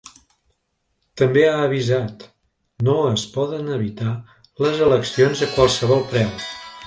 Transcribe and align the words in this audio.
També 1.21 1.43
ha 1.49 1.59
avisat: 1.65 2.25
No 2.87 2.95
es 3.11 3.27
poden 3.37 3.69
evitar 3.77 4.15
les 4.67 4.83
eleccions 4.87 5.45
a 5.49 5.53
qualsevol 5.57 6.05
preu. 6.15 6.35